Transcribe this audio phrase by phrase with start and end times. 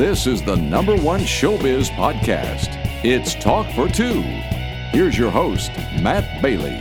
[0.00, 2.68] This is the number one showbiz podcast.
[3.04, 4.22] It's Talk for Two.
[4.92, 6.78] Here's your host, Matt Bailey.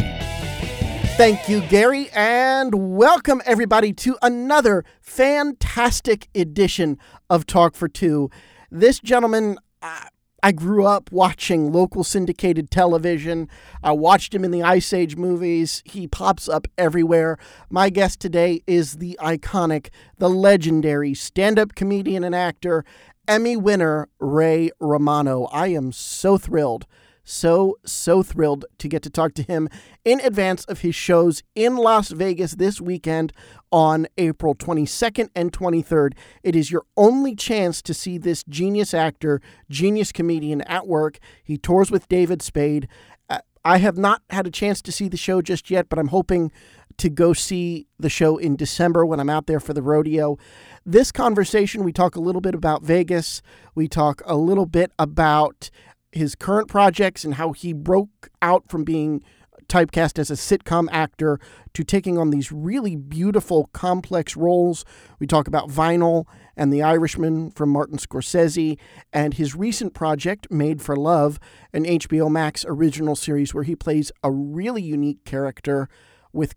[1.18, 6.98] Thank you, Gary, and welcome everybody to another fantastic edition
[7.30, 8.30] of Talk for Two.
[8.72, 10.06] This gentleman, uh,
[10.42, 13.50] I grew up watching local syndicated television.
[13.84, 15.84] I watched him in the Ice Age movies.
[15.86, 17.38] He pops up everywhere.
[17.70, 22.86] My guest today is the iconic, the legendary stand up comedian and actor,
[23.28, 25.46] Emmy winner Ray Romano.
[25.52, 26.86] I am so thrilled
[27.30, 29.70] so, so thrilled to get to talk to him
[30.04, 33.32] in advance of his shows in Las Vegas this weekend
[33.72, 36.14] on April 22nd and 23rd.
[36.42, 41.20] It is your only chance to see this genius actor, genius comedian at work.
[41.44, 42.88] He tours with David Spade.
[43.30, 46.08] Uh, I have not had a chance to see the show just yet, but I'm
[46.08, 46.52] hoping
[46.98, 50.38] to go see the show in December when I'm out there for the rodeo.
[50.86, 53.42] This conversation, we talk a little bit about Vegas.
[53.76, 55.70] We talk a little bit about
[56.12, 59.24] his current projects and how he broke out from being
[59.70, 61.40] typecast as a sitcom actor
[61.74, 64.84] to taking on these really beautiful, complex roles.
[65.20, 66.26] We talk about Vinyl
[66.58, 68.78] and The Irishman from Martin Scorsese
[69.14, 71.40] and his recent project, Made for Love,
[71.72, 75.88] an HBO Max original series where he plays a really unique character
[76.34, 76.56] with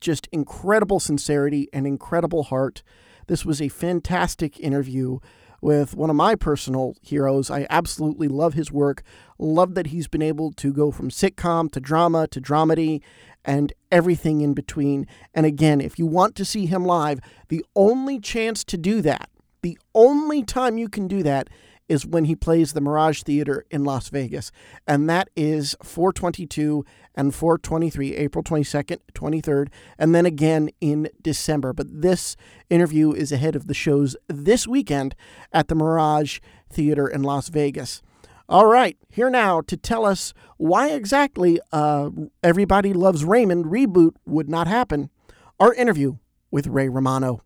[0.00, 2.82] just incredible sincerity and incredible heart.
[3.26, 5.18] This was a fantastic interview
[5.60, 7.50] with one of my personal heroes.
[7.50, 9.02] I absolutely love his work.
[9.38, 13.00] Love that he's been able to go from sitcom to drama to dramedy
[13.44, 15.06] and everything in between.
[15.34, 19.30] And again, if you want to see him live, the only chance to do that,
[19.62, 21.48] the only time you can do that
[21.88, 24.52] is when he plays the Mirage Theater in Las Vegas.
[24.86, 26.84] And that is 422
[27.18, 31.72] and 423, April 22nd, 23rd, and then again in December.
[31.72, 32.36] But this
[32.70, 35.16] interview is ahead of the shows this weekend
[35.52, 36.38] at the Mirage
[36.70, 38.02] Theater in Las Vegas.
[38.48, 42.10] All right, here now to tell us why exactly uh,
[42.42, 45.10] Everybody Loves Raymond reboot would not happen,
[45.58, 46.18] our interview
[46.52, 47.42] with Ray Romano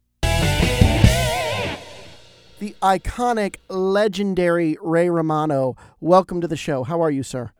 [2.60, 5.74] the iconic, legendary Ray Romano.
[5.98, 6.84] Welcome to the show.
[6.84, 7.50] How are you, sir?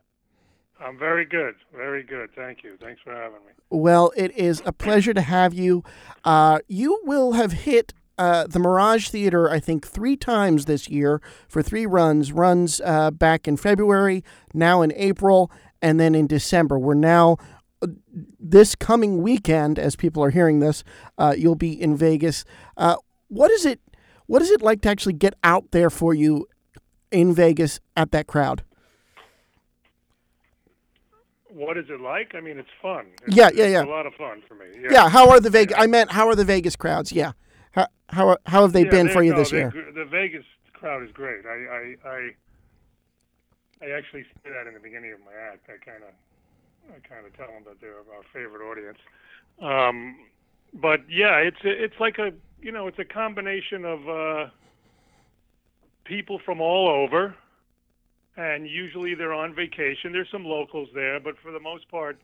[0.79, 1.55] I'm very good.
[1.75, 2.29] Very good.
[2.35, 2.77] Thank you.
[2.79, 3.53] Thanks for having me.
[3.69, 5.83] Well, it is a pleasure to have you.
[6.23, 11.21] Uh, you will have hit uh, the Mirage Theater, I think, three times this year
[11.47, 12.31] for three runs.
[12.31, 14.23] Runs uh, back in February,
[14.53, 15.51] now in April,
[15.81, 16.77] and then in December.
[16.77, 17.37] We're now
[17.81, 17.87] uh,
[18.39, 20.83] this coming weekend, as people are hearing this,
[21.17, 22.45] uh, you'll be in Vegas.
[22.77, 22.97] Uh,
[23.29, 23.79] what is it?
[24.27, 26.47] What is it like to actually get out there for you
[27.11, 28.63] in Vegas at that crowd?
[31.53, 32.33] What is it like?
[32.33, 33.05] I mean, it's fun.
[33.27, 33.83] It's, yeah, yeah, yeah.
[33.83, 34.65] a lot of fun for me.
[34.81, 34.89] Yeah.
[34.91, 35.75] yeah how are the Vegas?
[35.77, 37.11] I meant, how are the Vegas crowds?
[37.11, 37.33] Yeah.
[37.71, 39.71] How how, how have they yeah, been for you no, this they, year?
[39.93, 41.45] The Vegas crowd is great.
[41.45, 42.29] I I I,
[43.85, 45.69] I actually say that in the beginning of my act.
[45.69, 46.13] I kind of
[46.89, 48.97] I kind of tell them that they're our favorite audience.
[49.61, 50.17] Um,
[50.73, 52.31] but yeah, it's it's like a
[52.61, 54.49] you know it's a combination of uh,
[56.03, 57.35] people from all over,
[58.37, 60.11] and usually they're on vacation.
[60.11, 62.19] There's some locals there, but for the most part,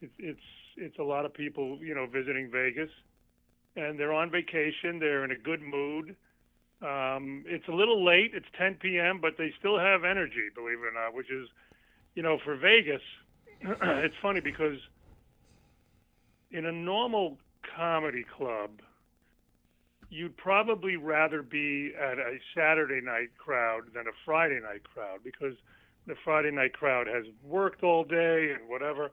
[0.00, 0.40] it's it's
[0.76, 2.90] it's a lot of people you know visiting Vegas,
[3.76, 4.98] and they're on vacation.
[4.98, 6.16] They're in a good mood.
[6.80, 8.30] Um, it's a little late.
[8.34, 11.48] It's 10 p.m., but they still have energy, believe it or not, which is,
[12.14, 13.02] you know, for Vegas,
[13.60, 14.78] it's funny because
[16.52, 17.36] in a normal
[17.76, 18.70] comedy club,
[20.10, 25.54] you'd probably rather be at a Saturday night crowd than a Friday night crowd because
[26.06, 29.10] the Friday night crowd has worked all day and whatever,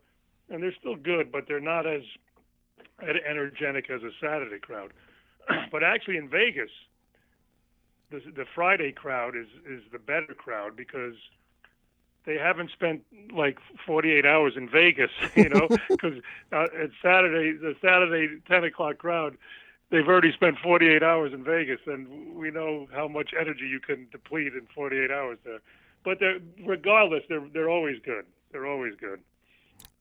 [0.49, 2.03] and they're still good, but they're not as
[3.01, 4.93] energetic as a Saturday crowd.
[5.71, 6.71] but actually, in Vegas,
[8.09, 11.15] the, the Friday crowd is is the better crowd because
[12.25, 16.15] they haven't spent like 48 hours in Vegas, you know, because
[16.51, 19.37] uh, it's Saturday, the Saturday 10 o'clock crowd,
[19.91, 24.07] they've already spent 48 hours in Vegas, and we know how much energy you can
[24.11, 25.59] deplete in 48 hours there.
[26.03, 28.25] But they're, regardless, they're they're always good.
[28.51, 29.19] They're always good.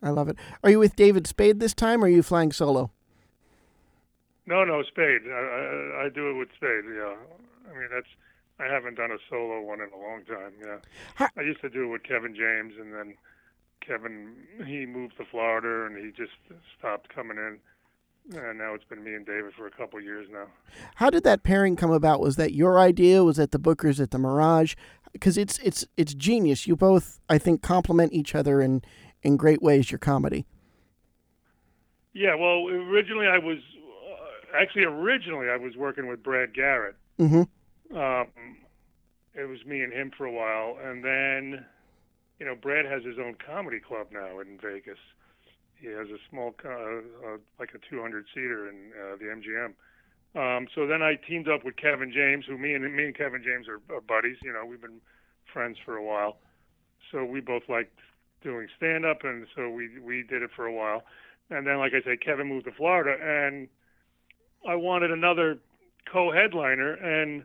[0.03, 0.37] I love it.
[0.63, 2.91] Are you with David Spade this time, or are you flying solo?
[4.47, 5.23] No, no, Spade.
[5.27, 6.85] I, I, I do it with Spade.
[6.95, 7.15] Yeah,
[7.71, 8.07] I mean that's
[8.61, 10.53] I haven't done a solo one in a long time.
[10.63, 10.79] Yeah,
[11.15, 13.15] How- I used to do it with Kevin James, and then
[13.81, 14.35] Kevin
[14.67, 16.37] he moved to Florida, and he just
[16.79, 17.59] stopped coming in.
[18.32, 20.47] And now it's been me and David for a couple of years now.
[20.94, 22.21] How did that pairing come about?
[22.21, 23.23] Was that your idea?
[23.23, 24.75] Was that the Bookers at the Mirage?
[25.12, 26.67] Because it's it's it's genius.
[26.67, 28.82] You both, I think, complement each other in
[29.23, 29.91] in great ways.
[29.91, 30.47] Your comedy.
[32.15, 36.97] Yeah, well, originally I was uh, actually originally I was working with Brad Garrett.
[37.19, 37.97] Mm-hmm.
[37.97, 38.26] Um,
[39.35, 41.67] it was me and him for a while, and then
[42.38, 44.99] you know Brad has his own comedy club now in Vegas.
[45.81, 49.75] He has a small, uh, uh, like a 200 seater in uh, the MGM.
[50.35, 53.43] Um, so then I teamed up with Kevin James, who me and me and Kevin
[53.44, 54.37] James are, are buddies.
[54.43, 55.00] You know, we've been
[55.53, 56.38] friends for a while.
[57.12, 57.97] So we both liked
[58.43, 61.05] doing stand up, and so we we did it for a while.
[61.50, 63.69] And then, like I said, Kevin moved to Florida, and
[64.67, 65.59] I wanted another
[66.11, 67.44] co-headliner, and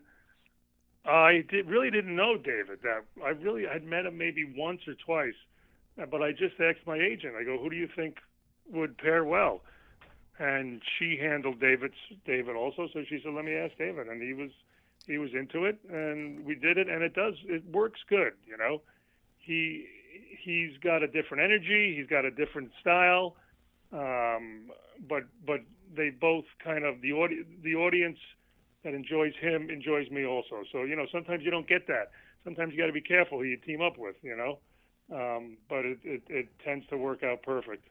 [1.06, 2.80] I did, really didn't know David.
[2.84, 5.38] That I really had met him maybe once or twice,
[6.06, 7.36] but I just asked my agent.
[7.36, 8.18] I go, "Who do you think
[8.72, 9.62] would pair well?"
[10.38, 14.34] And she handled David's David also, so she said, "Let me ask David," and he
[14.34, 14.52] was
[15.08, 18.34] he was into it, and we did it, and it does it works good.
[18.48, 18.82] You know,
[19.38, 19.88] he
[20.44, 23.36] he's got a different energy, he's got a different style,
[23.92, 24.72] um,
[25.08, 25.62] but but
[25.96, 28.20] they both kind of the audi- the audience
[28.84, 30.64] that enjoys him enjoys me also.
[30.72, 32.12] So you know, sometimes you don't get that.
[32.44, 34.16] Sometimes you got to be careful who you team up with.
[34.22, 34.60] You know,
[35.12, 37.86] um, but it, it it tends to work out perfect.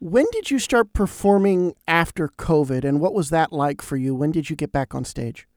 [0.00, 4.14] When did you start performing after COVID, and what was that like for you?
[4.14, 5.48] When did you get back on stage?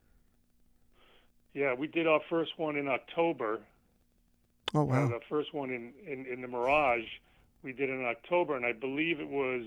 [1.53, 3.59] Yeah, we did our first one in October.
[4.73, 5.05] Oh wow!
[5.05, 7.05] Uh, the first one in, in in the Mirage,
[7.63, 9.65] we did in October, and I believe it was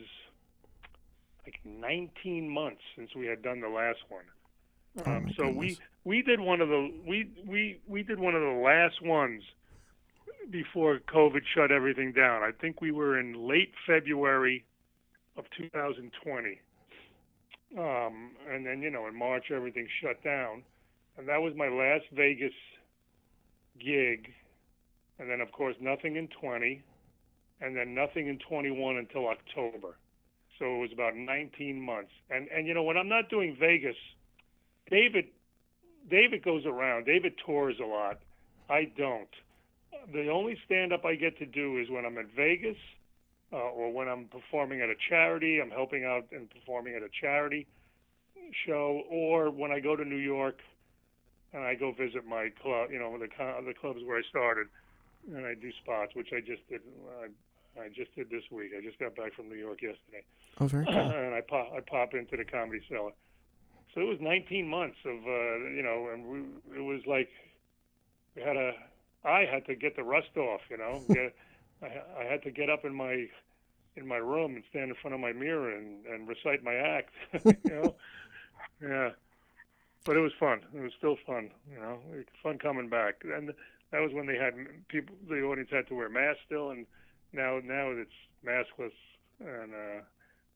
[1.44, 4.24] like 19 months since we had done the last one.
[5.06, 8.42] Oh, Um, so we we did one of the we we we did one of
[8.42, 9.42] the last ones
[10.50, 12.42] before COVID shut everything down.
[12.42, 14.64] I think we were in late February
[15.36, 16.60] of 2020,
[17.78, 20.62] um, and then you know in March everything shut down,
[21.18, 22.52] and that was my last Vegas
[23.78, 24.28] gig,
[25.18, 26.82] and then of course nothing in 20,
[27.60, 29.96] and then nothing in 21 until October.
[30.58, 32.12] So it was about 19 months.
[32.30, 33.96] And and you know when I'm not doing Vegas,
[34.90, 35.26] David
[36.10, 37.06] David goes around.
[37.06, 38.18] David tours a lot.
[38.68, 39.28] I don't.
[40.12, 42.76] The only stand up I get to do is when I'm at Vegas
[43.52, 47.08] uh, or when I'm performing at a charity, I'm helping out and performing at a
[47.20, 47.66] charity
[48.66, 50.58] show or when I go to New York
[51.52, 53.28] and I go visit my club, you know, the
[53.64, 54.66] the clubs where I started
[55.34, 56.80] and I do spots, which I just did
[57.22, 58.72] I, I just did this week.
[58.76, 60.24] I just got back from New York yesterday
[60.60, 60.94] Oh, very cool.
[60.94, 63.12] and I pop I pop into the comedy cellar.
[63.94, 66.38] So it was 19 months of uh, you know, and we,
[66.78, 67.28] it was like
[68.36, 68.72] we had a
[69.24, 71.02] I had to get the rust off, you know.
[71.08, 71.34] Get,
[71.82, 73.26] I, I had to get up in my
[73.96, 77.10] in my room and stand in front of my mirror and, and recite my act,
[77.44, 77.94] you know.
[78.82, 79.10] Yeah,
[80.04, 80.60] but it was fun.
[80.74, 81.98] It was still fun, you know.
[82.12, 83.52] It was fun coming back, and
[83.92, 84.54] that was when they had
[84.88, 85.14] people.
[85.28, 86.86] The audience had to wear masks still, and
[87.32, 88.10] now now it's
[88.44, 88.92] maskless,
[89.40, 90.02] and uh,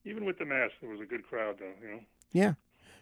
[0.04, 2.00] even with the mask, there was a good crowd though, you know.
[2.32, 2.54] Yeah,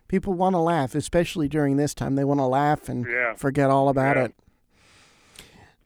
[0.09, 2.15] people want to laugh, especially during this time.
[2.15, 3.35] They want to laugh and Yeah.
[3.35, 4.25] forget all about Yeah.
[4.25, 4.35] it.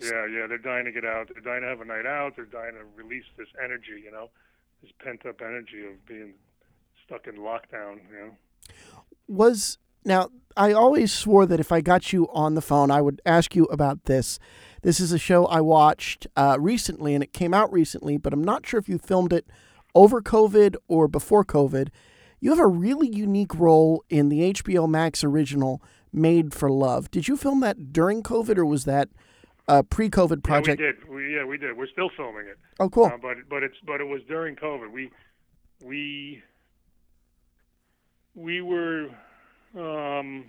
[0.00, 1.30] Yeah, yeah, they're dying to get out.
[1.32, 2.36] They're dying to have a night out.
[2.36, 4.30] They're dying to release this energy, you know,
[4.82, 6.34] this pent up energy of being
[7.04, 8.30] stuck in lockdown, you know.
[9.28, 13.20] was now I always swore that if I got you on the phone, I would
[13.24, 14.38] ask you about this.
[14.82, 18.44] This is a show I watched uh, recently, and it came out recently, but I'm
[18.44, 19.46] not sure if you filmed it
[19.94, 21.88] over COVID or before COVID.
[22.40, 27.10] You have a really unique role in the HBO Max original Made for Love.
[27.10, 29.10] Did you film that during COVID, or was that
[29.70, 30.80] a pre-COVID project?
[30.80, 31.08] Yeah, we did.
[31.08, 31.76] We, yeah, we did.
[31.76, 32.58] We're still filming it.
[32.80, 33.06] Oh, cool.
[33.06, 34.90] Uh, but but it's but it was during COVID.
[34.90, 35.10] We
[35.84, 36.42] we
[38.34, 39.08] we were
[39.78, 40.46] um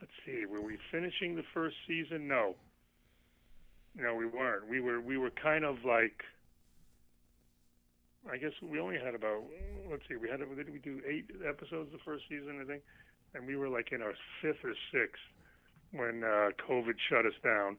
[0.00, 2.26] let's see, were we finishing the first season?
[2.26, 2.56] No.
[3.94, 4.68] No, we weren't.
[4.68, 6.24] We were we were kind of like
[8.30, 9.44] I guess we only had about
[9.88, 12.82] let's see, we had did we do eight episodes the first season, I think?
[13.32, 15.22] And we were like in our fifth or sixth
[15.92, 17.76] when uh COVID shut us down.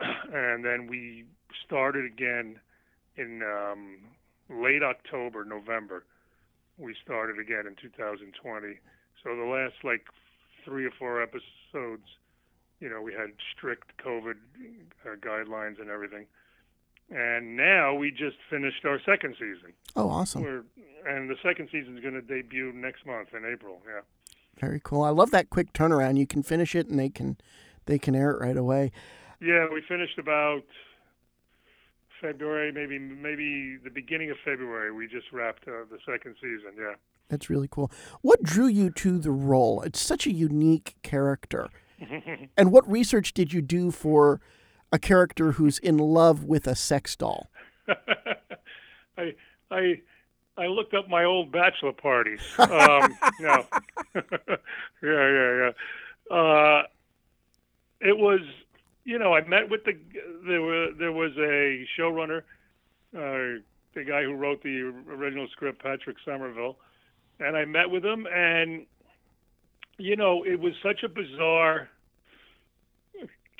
[0.32, 1.24] and then we
[1.64, 2.58] started again
[3.16, 3.98] in um,
[4.48, 6.04] late October, November.
[6.78, 8.78] We started again in 2020.
[9.22, 10.06] So the last like
[10.64, 12.06] three or four episodes,
[12.80, 14.34] you know, we had strict COVID
[15.06, 16.26] uh, guidelines and everything.
[17.10, 19.74] And now we just finished our second season.
[19.96, 20.42] Oh, awesome.
[20.42, 20.64] We're,
[21.06, 23.82] and the second season is going to debut next month in April.
[23.86, 24.00] Yeah.
[24.60, 25.02] Very cool.
[25.02, 26.18] I love that quick turnaround.
[26.18, 27.36] You can finish it and they can
[27.86, 28.92] they can air it right away.
[29.40, 30.62] Yeah, we finished about
[32.20, 34.92] February, maybe maybe the beginning of February.
[34.92, 36.72] We just wrapped uh, the second season.
[36.78, 36.94] Yeah.
[37.28, 37.90] That's really cool.
[38.20, 39.82] What drew you to the role?
[39.82, 41.68] It's such a unique character.
[42.56, 44.40] and what research did you do for
[44.92, 47.50] a character who's in love with a sex doll?
[49.18, 49.34] I
[49.70, 50.00] I
[50.56, 52.40] I looked up my old bachelor parties.
[52.58, 53.66] Um, no.
[54.14, 54.22] yeah,
[55.02, 55.70] yeah,
[56.30, 56.36] yeah.
[56.36, 56.82] Uh,
[58.00, 58.40] it was,
[59.04, 59.96] you know, I met with the
[60.46, 62.42] there were there was a showrunner,
[63.16, 63.60] uh,
[63.94, 66.76] the guy who wrote the original script, Patrick Somerville,
[67.40, 68.86] and I met with him, and
[69.98, 71.88] you know, it was such a bizarre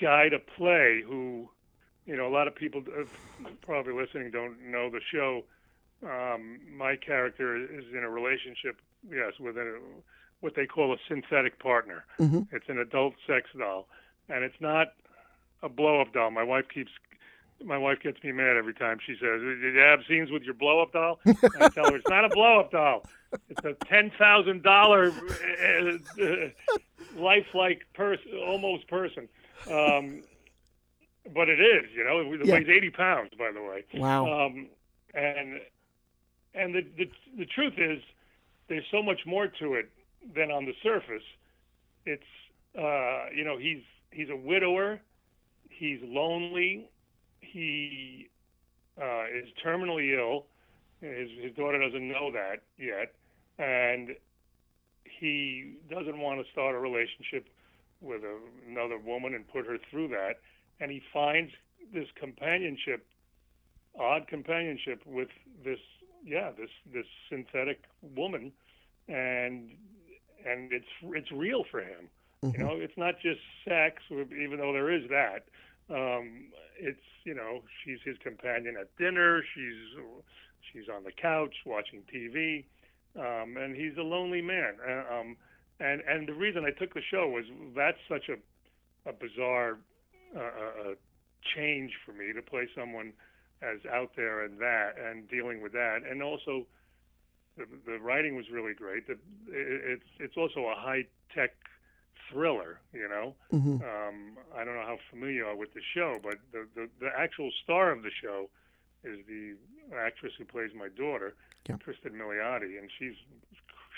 [0.00, 1.48] guy to play who,
[2.06, 3.04] you know, a lot of people uh,
[3.62, 5.44] probably listening don't know the show.
[6.04, 9.78] Um, my character is in a relationship, yes, with a,
[10.40, 12.04] what they call a synthetic partner.
[12.18, 12.48] Mhm.
[12.52, 13.88] It's an adult sex doll,
[14.28, 14.94] and it's not
[15.62, 16.30] a blow-up doll.
[16.30, 16.90] My wife keeps.
[17.64, 20.54] My wife gets me mad every time she says, "Did you have scenes with your
[20.54, 23.04] blow-up doll?" And I tell her it's not a blow-up doll.
[23.48, 25.98] It's a ten thousand dollar uh,
[27.16, 29.28] lifelike person, almost person.
[29.70, 30.22] Um,
[31.32, 32.54] but it is, you know, it Yeah.
[32.54, 33.84] weighs eighty pounds, by the way.
[33.94, 34.46] Wow.
[34.46, 34.66] Um,
[35.14, 35.60] and
[36.54, 38.02] and the, the the truth is,
[38.68, 39.90] there's so much more to it
[40.34, 41.22] than on the surface.
[42.06, 42.22] It's
[42.78, 45.00] uh, you know he's he's a widower,
[45.68, 46.88] he's lonely,
[47.40, 48.28] he
[49.00, 50.46] uh, is terminally ill.
[51.00, 53.14] His his daughter doesn't know that yet,
[53.58, 54.10] and
[55.04, 57.46] he doesn't want to start a relationship
[58.00, 60.40] with a, another woman and put her through that.
[60.80, 61.52] And he finds
[61.94, 63.06] this companionship,
[63.98, 65.28] odd companionship with
[65.64, 65.78] this,
[66.24, 67.82] yeah, this this synthetic
[68.16, 68.52] woman,
[69.08, 69.70] and
[70.46, 72.08] and it's it's real for him.
[72.44, 72.58] Mhm.
[72.58, 75.44] You know, it's not just sex, even though there is that.
[75.90, 76.46] Um,
[76.78, 79.42] it's you know, she's his companion at dinner.
[79.54, 80.02] She's
[80.72, 82.64] she's on the couch watching TV,
[83.16, 84.74] um, and he's a lonely man.
[84.86, 85.36] Uh, um,
[85.80, 88.36] and and the reason I took the show was that's such a
[89.08, 89.78] a bizarre
[90.36, 90.94] uh, uh, uh,
[91.56, 93.12] change for me to play someone
[93.62, 96.66] as out there and that and dealing with that, and also
[97.56, 99.06] the, the writing was really great.
[99.06, 101.54] The, it, it's it's also a high tech
[102.30, 103.34] thriller, you know.
[103.50, 106.88] hmm Um, I don't know how familiar you are with the show, but the, the,
[107.00, 108.48] the actual star of the show
[109.04, 109.56] is the
[109.96, 111.34] actress who plays my daughter,
[111.68, 111.76] Yeah.
[111.76, 113.16] Cristin Milioti, and she's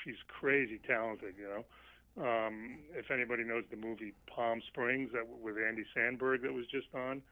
[0.02, 1.64] she's crazy talented, you know.
[2.16, 6.86] Um, if anybody knows the movie Palm Springs that with Andy Samberg that was just
[6.94, 7.22] on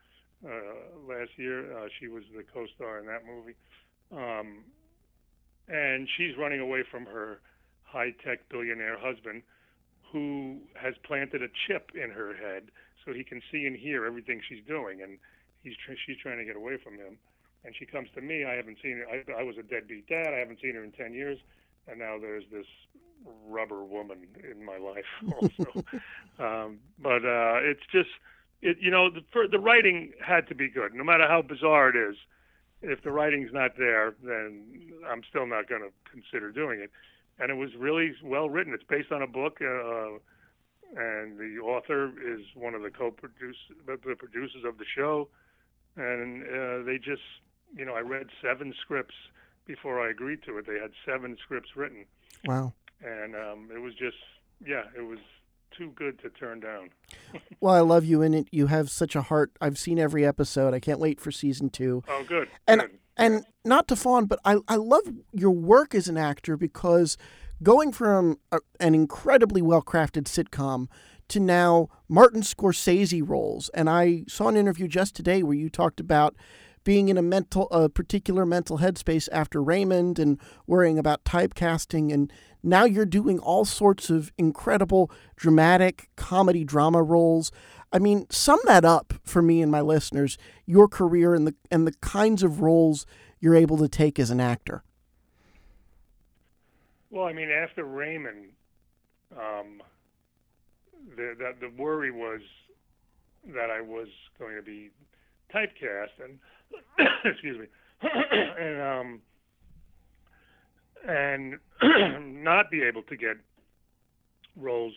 [1.06, 3.54] last year, uh, she was the co-star in that movie.
[4.12, 4.64] Um,
[5.68, 7.40] and she's running away from her
[7.84, 9.42] high-tech billionaire husband
[10.12, 12.64] who has planted a chip in her head
[13.04, 15.18] so he can see and hear everything she's doing, and
[15.62, 17.18] he's tr- she's trying to get away from him.
[17.64, 18.44] And she comes to me.
[18.44, 19.06] I haven't seen her.
[19.08, 20.34] I, I was a deadbeat dad.
[20.34, 21.38] I haven't seen her in ten years,
[21.88, 22.66] and now there's this
[23.46, 25.84] rubber woman in my life also.
[26.38, 28.10] um, but uh, it's just,
[28.62, 31.90] it you know, the for, the writing had to be good, no matter how bizarre
[31.90, 32.16] it is.
[32.84, 34.64] If the writing's not there, then
[35.08, 36.90] I'm still not going to consider doing it
[37.38, 38.72] and it was really well written.
[38.74, 40.18] It's based on a book, uh,
[40.96, 45.28] and the author is one of the co-produce the the producers of the show,
[45.96, 47.22] and uh, they just,
[47.74, 49.14] you know, I read seven scripts
[49.66, 50.66] before I agreed to it.
[50.66, 52.04] They had seven scripts written,
[52.44, 52.72] Wow.
[53.02, 54.18] and um, it was just,
[54.64, 55.18] yeah, it was
[55.76, 56.90] too good to turn down.
[57.60, 58.48] Well, I love you in it.
[58.50, 59.52] You have such a heart.
[59.60, 60.74] I've seen every episode.
[60.74, 62.02] I can't wait for season two.
[62.08, 62.48] Oh, good.
[62.66, 62.98] And good.
[63.16, 65.02] and not to fawn, but I, I love
[65.32, 67.16] your work as an actor because
[67.62, 70.88] going from a, an incredibly well crafted sitcom
[71.28, 73.68] to now Martin Scorsese roles.
[73.70, 76.34] And I saw an interview just today where you talked about
[76.84, 82.32] being in a mental a particular mental headspace after Raymond and worrying about typecasting and
[82.62, 87.50] now you're doing all sorts of incredible dramatic comedy drama roles.
[87.92, 91.86] I mean, sum that up for me and my listeners, your career and the and
[91.86, 93.06] the kinds of roles
[93.40, 94.82] you're able to take as an actor.
[97.10, 98.52] Well, I mean, after Raymond,
[99.32, 99.82] um,
[101.16, 102.40] the, the the worry was
[103.54, 104.90] that I was going to be
[105.52, 106.38] typecast, and
[107.24, 107.66] excuse me,
[108.58, 109.20] and um,
[111.06, 111.58] and
[112.44, 113.36] not be able to get
[114.56, 114.94] roles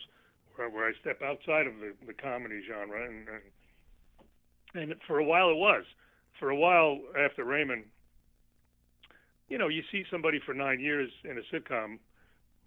[0.55, 3.41] where, where I step outside of the, the comedy genre, and, and
[4.75, 5.83] and for a while it was.
[6.39, 7.85] For a while after Raymond,
[9.47, 11.99] you know, you see somebody for nine years in a sitcom,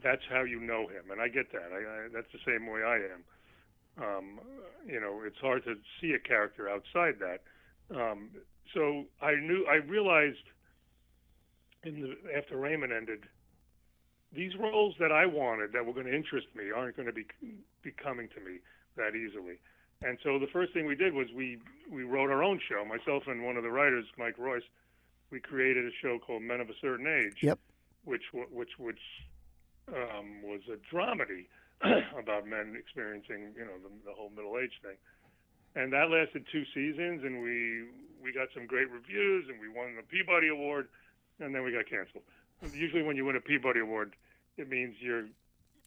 [0.02, 1.70] that's how you know him, and I get that.
[1.72, 3.24] I, I, that's the same way I am.
[4.00, 4.40] Um,
[4.86, 7.42] you know, it's hard to see a character outside that.
[7.94, 8.30] Um,
[8.74, 10.46] so I knew, I realized,
[11.84, 13.24] in the after Raymond ended,
[14.34, 17.26] these roles that I wanted that were going to interest me aren't going to be
[17.82, 18.58] be coming to me
[18.96, 19.58] that easily.
[20.02, 21.58] And so the first thing we did was we
[21.90, 22.84] we wrote our own show.
[22.84, 24.62] Myself and one of the writers, Mike Royce,
[25.30, 27.58] we created a show called Men of a Certain Age, Yep.
[28.04, 29.00] which which which
[29.88, 31.46] um, was a dramedy
[32.18, 34.96] about men experiencing you know the, the whole middle age thing.
[35.74, 37.84] and that lasted two seasons, and we
[38.22, 40.88] we got some great reviews, and we won the Peabody Award,
[41.40, 42.24] and then we got canceled.
[42.72, 44.14] Usually, when you win a Peabody Award,
[44.56, 45.26] it means you're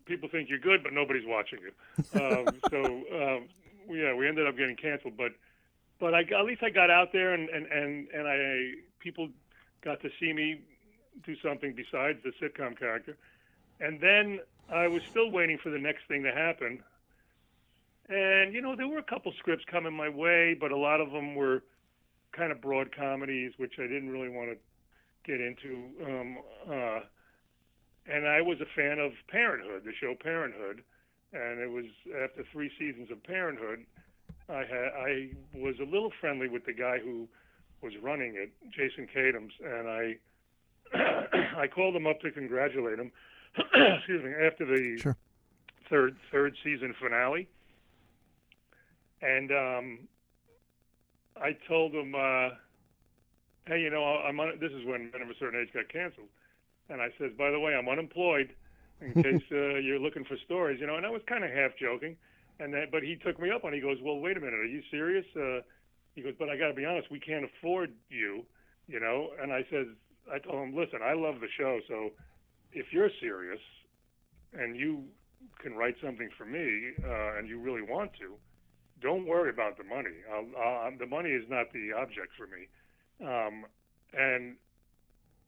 [0.05, 1.71] people think you're good, but nobody's watching you.
[2.19, 3.47] Um, so um,
[3.89, 5.33] yeah, we ended up getting canceled, but
[5.99, 9.29] but I, at least I got out there, and and and and I people
[9.83, 10.61] got to see me
[11.25, 13.17] do something besides the sitcom character,
[13.79, 14.39] and then
[14.69, 16.83] I was still waiting for the next thing to happen.
[18.09, 21.11] And you know, there were a couple scripts coming my way, but a lot of
[21.11, 21.63] them were
[22.31, 24.57] kind of broad comedies, which I didn't really want to
[25.25, 25.89] get into.
[26.05, 26.37] Um,
[26.69, 26.99] uh,
[28.07, 30.83] and I was a fan of Parenthood, the show Parenthood,
[31.33, 31.85] and it was
[32.23, 33.85] after three seasons of Parenthood,
[34.49, 37.27] I had I was a little friendly with the guy who
[37.81, 40.17] was running it, Jason Katims, and I
[41.61, 43.11] I called him up to congratulate him.
[43.57, 45.17] excuse me, after the Sure.
[45.89, 47.47] third third season finale,
[49.21, 49.99] and um,
[51.41, 52.49] I told him, uh,
[53.65, 56.29] "Hey, you know, I'm on, this is when Men of a Certain Age got canceled."
[56.89, 58.53] And I says, by the way, I'm unemployed
[59.01, 60.95] in case uh, you're looking for stories, you know.
[60.95, 62.15] And I was kind of half joking,
[62.59, 63.73] and that, but he took me up on.
[63.73, 63.77] it.
[63.77, 65.25] He goes, well, wait a minute, are you serious?
[65.35, 65.61] Uh,
[66.15, 68.43] he goes, but I got to be honest, we can't afford you,
[68.87, 69.29] you know.
[69.41, 69.87] And I says,
[70.31, 72.11] I told him, listen, I love the show, so
[72.73, 73.59] if you're serious
[74.53, 75.03] and you
[75.61, 78.35] can write something for me uh, and you really want to,
[79.01, 80.21] don't worry about the money.
[80.31, 82.67] I'll, I'll, the money is not the object for me.
[83.21, 83.65] Um,
[84.13, 84.55] and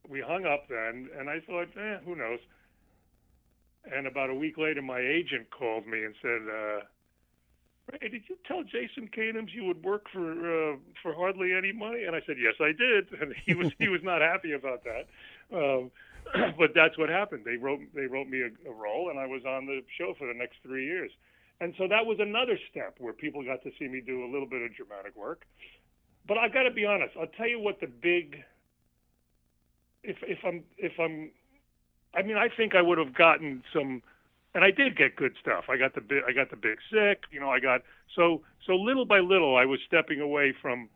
[0.08, 2.40] we hung up then, and I thought, eh, who knows.
[3.92, 6.80] And about a week later, my agent called me and said, uh,
[8.00, 12.04] "Hey, did you tell Jason Katims you would work for uh, for hardly any money?"
[12.06, 15.08] And I said, "Yes, I did." And he was he was not happy about that.
[15.54, 15.92] Um,
[16.58, 17.44] but that's what happened.
[17.44, 20.28] They wrote they wrote me a, a role, and I was on the show for
[20.28, 21.12] the next three years.
[21.60, 24.48] And so that was another step where people got to see me do a little
[24.48, 25.46] bit of dramatic work.
[26.28, 27.16] But I got to be honest.
[27.20, 28.38] I'll tell you what the big
[30.04, 31.32] if if I'm if I'm
[32.14, 34.02] I mean I think I would have gotten some
[34.56, 35.66] and I did get good stuff.
[35.70, 37.82] I got the big I got the big sick, you know, I got
[38.16, 40.90] so so little by little I was stepping away from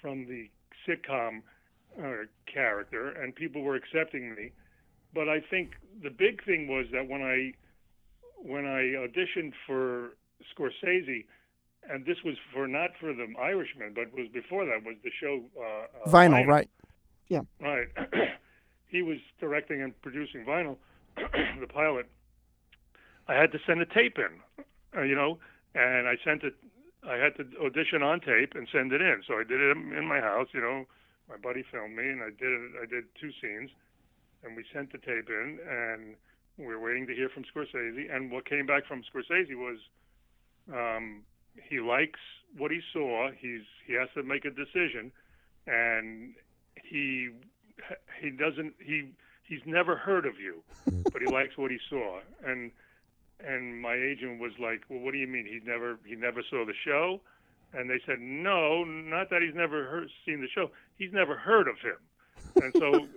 [0.00, 0.48] from the
[0.86, 1.42] sitcom
[1.98, 4.52] uh, character and people were accepting me.
[5.14, 7.52] But I think the big thing was that when I
[8.36, 10.10] when I auditioned for
[10.54, 11.24] Scorsese,
[11.88, 15.42] and this was for not for the Irishman, but was before that was the show
[15.58, 16.68] uh, uh, Vinyl, right?
[17.28, 17.88] Yeah, right.
[18.88, 20.76] he was directing and producing Vinyl,
[21.16, 22.06] the pilot.
[23.28, 24.64] I had to send a tape in,
[24.96, 25.38] uh, you know,
[25.74, 26.54] and I sent it.
[27.06, 29.22] I had to audition on tape and send it in.
[29.26, 30.86] So I did it in my house, you know.
[31.28, 32.70] My buddy filmed me, and I did it.
[32.82, 33.70] I did two scenes,
[34.44, 36.14] and we sent the tape in, and
[36.56, 38.14] we were waiting to hear from Scorsese.
[38.14, 39.78] And what came back from Scorsese was
[40.72, 41.22] um,
[41.68, 42.20] he likes
[42.56, 43.30] what he saw.
[43.36, 45.12] He's he has to make a decision,
[45.66, 46.34] and
[46.82, 47.30] he
[48.20, 49.10] he doesn't he
[49.42, 50.62] he's never heard of you,
[51.12, 52.20] but he likes what he saw.
[52.44, 52.70] And
[53.40, 55.46] and my agent was like, "Well, what do you mean?
[55.46, 57.20] He never he never saw the show?"
[57.72, 60.70] And they said, "No, not that he's never heard, seen the show.
[60.96, 61.96] He's never heard of him."
[62.62, 63.08] And so,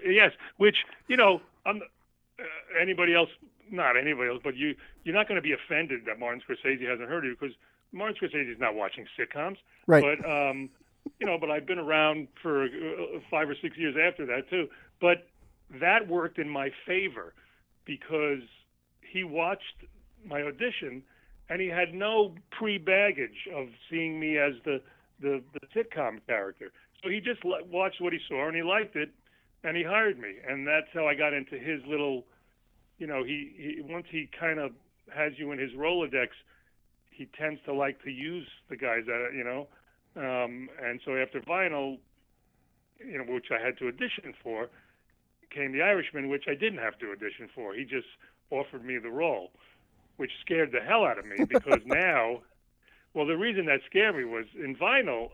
[0.06, 1.82] yes, which you know, I'm
[2.38, 2.44] uh,
[2.80, 3.30] anybody else,
[3.70, 7.08] not anybody else, but you you're not going to be offended that Martin Scorsese hasn't
[7.08, 7.56] heard of you because
[7.92, 9.56] Martin Scorsese is not watching sitcoms.
[9.86, 10.02] Right.
[10.02, 10.70] But um,
[11.18, 12.68] you know, but I've been around for uh,
[13.30, 14.68] five or six years after that too.
[15.00, 15.28] But
[15.80, 17.34] that worked in my favor
[17.84, 18.42] because
[19.00, 19.84] he watched
[20.24, 21.02] my audition
[21.48, 24.80] and he had no pre-baggage of seeing me as the
[25.20, 26.70] the, the sitcom character.
[27.02, 29.10] So he just watched what he saw and he liked it,
[29.64, 30.34] and he hired me.
[30.46, 32.24] And that's how I got into his little,
[32.98, 34.72] you know, he, he once he kind of
[35.14, 36.28] has you in his Rolodex,
[37.10, 39.68] he tends to like to use the guys that you know.
[40.16, 41.98] Um, and so after Vinyl,
[42.98, 44.68] you know, which I had to audition for,
[45.50, 47.74] came The Irishman, which I didn't have to audition for.
[47.74, 48.06] He just
[48.50, 49.50] offered me the role,
[50.16, 52.40] which scared the hell out of me because now,
[53.14, 55.30] well, the reason that scared me was in Vinyl,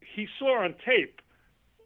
[0.00, 1.20] he saw on tape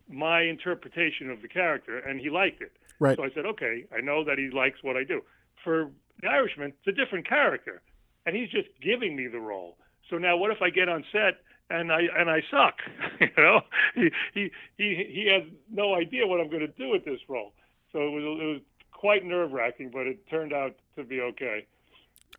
[0.08, 2.72] my interpretation of the character and he liked it.
[2.98, 3.16] Right.
[3.16, 5.20] So I said, okay, I know that he likes what I do.
[5.64, 5.90] For
[6.22, 7.82] The Irishman, it's a different character,
[8.26, 9.76] and he's just giving me the role.
[10.10, 12.76] So now, what if I get on set and I and I suck?
[13.20, 13.60] you know,
[13.94, 17.52] he he he he has no idea what I'm going to do with this role.
[17.92, 18.60] So it was it was
[18.92, 21.66] quite nerve wracking, but it turned out to be okay.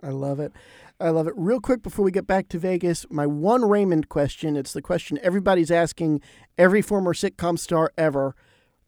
[0.02, 0.54] I love it.
[1.00, 1.34] I love it.
[1.36, 4.56] Real quick before we get back to Vegas, my one Raymond question.
[4.56, 6.22] It's the question everybody's asking
[6.58, 8.36] every former sitcom star ever.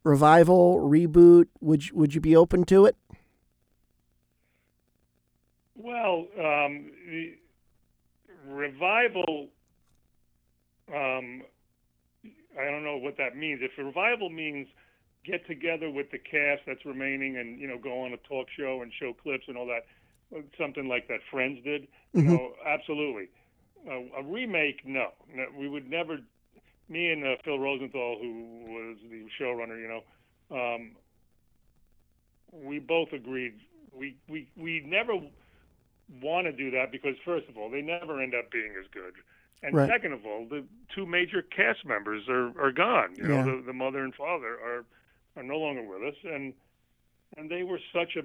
[0.04, 2.96] Revival, reboot, would you, would you be open to it?
[5.76, 7.34] Well, um, the
[8.48, 9.50] revival.
[10.94, 11.44] Um,
[12.60, 13.62] I don't know what that means.
[13.64, 14.68] If revival means
[15.26, 18.82] get together with the cast that's remaining and you know go on a talk show
[18.82, 19.86] and show clips and all that,
[20.58, 21.88] something like that Friends did.
[22.16, 22.24] Mhm.
[22.24, 23.30] You know, absolutely.
[23.88, 25.10] Uh, a remake, no.
[25.34, 25.46] no.
[25.58, 26.20] We would never.
[26.92, 30.04] Me and uh, Phil Rosenthal, who was the showrunner, you know,
[30.76, 30.92] um,
[32.52, 33.54] we both agreed
[33.98, 35.14] we we we never
[36.22, 39.14] want to do that because first of all, they never end up being as good.
[39.64, 39.90] And Right.
[39.90, 43.16] second of all, the two major cast members are, are gone.
[43.16, 43.44] You know, Yeah.
[43.46, 44.84] the, the mother and father are
[45.38, 46.54] are no longer with us, and
[47.38, 48.24] and they were such a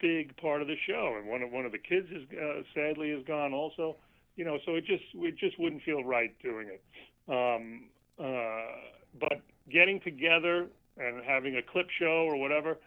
[0.00, 1.14] big part of the show.
[1.16, 3.96] And one of one of the kids is uh, sadly is gone also.
[4.34, 6.82] You know, so it just it just wouldn't feel right doing it.
[7.28, 8.66] Um, uh,
[9.18, 12.78] but getting together and having a clip show or whatever,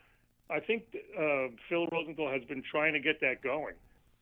[0.49, 0.83] I think
[1.17, 3.75] uh, Phil Rosenthal has been trying to get that going.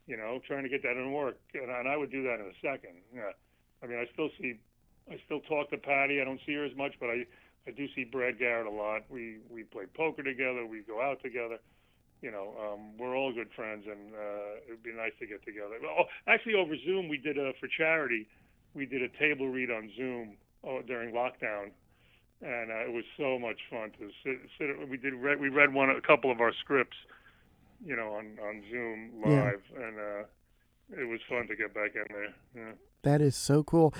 [0.05, 2.47] You know, trying to get that in work, and, and I would do that in
[2.49, 2.97] a second.
[3.13, 3.29] Yeah,
[3.83, 4.57] I mean, I still see,
[5.09, 6.19] I still talk to Patty.
[6.19, 7.25] I don't see her as much, but I,
[7.67, 9.03] I do see Brad Garrett a lot.
[9.07, 10.65] We we play poker together.
[10.65, 11.59] We go out together.
[12.23, 15.45] You know, um, we're all good friends, and uh, it would be nice to get
[15.45, 15.77] together.
[15.85, 18.27] Oh, actually, over Zoom, we did a for charity.
[18.73, 21.71] We did a table read on Zoom oh, during lockdown,
[22.41, 24.39] and uh, it was so much fun to sit.
[24.57, 26.97] sit we did read, we read one a couple of our scripts,
[27.85, 29.43] you know, on on Zoom Yeah.
[29.43, 32.33] live, and uh, it was fun to get back in there.
[32.55, 32.71] Yeah.
[33.03, 33.93] That is so cool.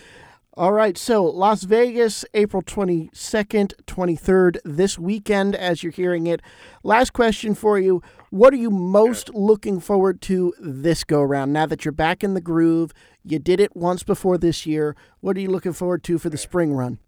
[0.56, 6.42] All right, so Las Vegas, April 22nd, 23rd, this weekend, as you're hearing it.
[6.84, 8.02] Last question for you.
[8.30, 11.54] What are you most looking forward to this go around?
[11.54, 12.92] Now that you're back in the groove,
[13.24, 14.96] you did it once before this year.
[15.22, 17.00] What are you looking forward to for the spring run?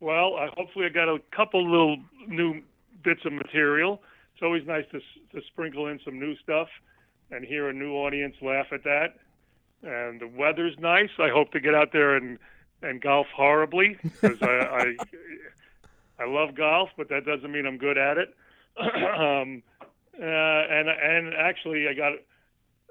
[0.00, 2.62] Well, I, hopefully I got a couple little new
[3.02, 4.02] bits of material.
[4.34, 6.68] It's always nice to to sprinkle in some new stuff
[7.30, 9.14] and hear a new audience laugh at that.
[9.82, 11.10] And the weather's nice.
[11.18, 12.38] I hope to get out there and
[12.82, 14.94] and golf horribly because I,
[16.18, 18.34] I I love golf, but that doesn't mean I'm good at it.
[18.78, 19.62] um,
[20.20, 22.12] uh, and and actually, I got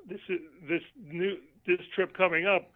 [0.07, 2.71] this is this new this trip coming up.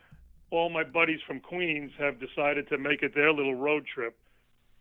[0.52, 4.18] All my buddies from Queens have decided to make it their little road trip.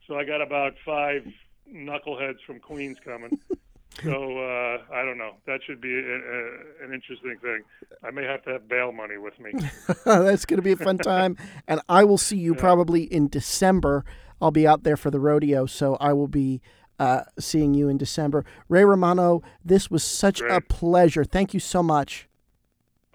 [0.07, 1.27] So I got about five
[1.71, 3.39] knuckleheads from Queens coming.
[4.03, 5.35] so uh, I don't know.
[5.47, 7.63] That should be a, a, an interesting thing.
[8.03, 9.53] I may have to have bail money with me.
[10.07, 11.37] That's going to be a fun time.
[11.69, 14.07] And I will see you probably in December.
[14.41, 16.63] I'll be out there for the rodeo, so I will be
[16.99, 18.45] uh, seeing you in December.
[18.69, 21.25] Ray Romano, this was such a pleasure.
[21.25, 22.29] Thank you so much.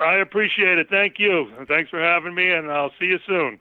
[0.04, 0.90] I appreciate it.
[0.90, 1.52] Thank you.
[1.68, 3.60] Thanks for having me, and I'll see you soon.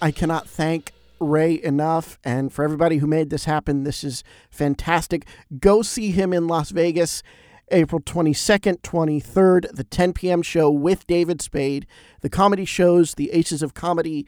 [0.00, 2.18] I cannot thank Ray enough.
[2.24, 5.26] And for everybody who made this happen, this is fantastic.
[5.60, 7.22] Go see him in Las Vegas.
[7.70, 10.42] April 22nd, 23rd, the 10 p.m.
[10.42, 11.86] show with David Spade.
[12.20, 14.26] The comedy shows, the Aces of Comedy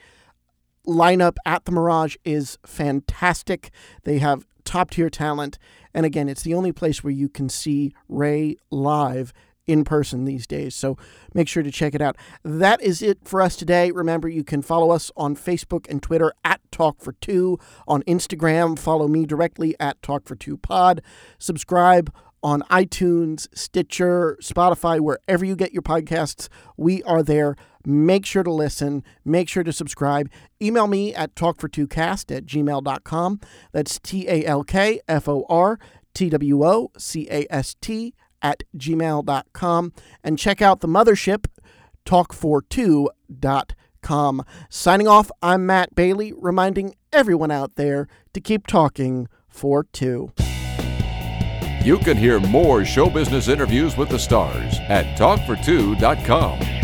[0.86, 3.70] lineup at the Mirage is fantastic.
[4.04, 5.58] They have top tier talent.
[5.92, 9.32] And again, it's the only place where you can see Ray live
[9.66, 10.74] in person these days.
[10.74, 10.96] So
[11.32, 12.16] make sure to check it out.
[12.42, 13.90] That is it for us today.
[13.90, 17.58] Remember, you can follow us on Facebook and Twitter at Talk for Two.
[17.88, 21.00] On Instagram, follow me directly at Talk for Two Pod.
[21.38, 22.12] Subscribe
[22.44, 26.48] on iTunes, Stitcher, Spotify, wherever you get your podcasts.
[26.76, 27.56] We are there.
[27.86, 29.02] Make sure to listen.
[29.24, 30.30] Make sure to subscribe.
[30.60, 33.40] Email me at talkfor2cast at gmail.com.
[33.72, 35.78] That's T A L K F O R
[36.12, 39.92] T W O C A S T at gmail.com.
[40.22, 41.46] And check out the mothership,
[42.04, 44.44] talk42.com.
[44.68, 50.30] Signing off, I'm Matt Bailey, reminding everyone out there to keep talking for two.
[51.84, 56.83] You can hear more show business interviews with the stars at talkfor2.com.